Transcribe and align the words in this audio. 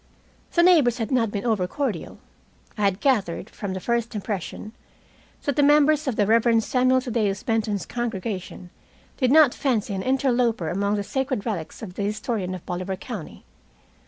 The 0.53 0.63
neighbors 0.63 0.97
had 0.97 1.11
not 1.11 1.29
been 1.29 1.45
over 1.45 1.67
cordial. 1.67 2.17
I 2.75 2.81
had 2.85 3.01
gathered, 3.01 3.51
from 3.51 3.73
the 3.73 3.79
first, 3.79 4.09
the 4.09 4.15
impression 4.17 4.73
that 5.43 5.55
the 5.55 5.61
members 5.61 6.07
of 6.07 6.15
the 6.15 6.25
Reverend 6.25 6.63
Samuel 6.63 7.01
Thaddeus 7.01 7.43
Benton's 7.43 7.85
congregation 7.85 8.71
did 9.17 9.31
not 9.31 9.53
fancy 9.53 9.93
an 9.93 10.01
interloper 10.01 10.69
among 10.69 10.95
the 10.95 11.03
sacred 11.03 11.45
relics 11.45 11.83
of 11.83 11.93
the 11.93 12.01
historian 12.01 12.55
of 12.55 12.65
Bolivar 12.65 12.95
County. 12.95 13.45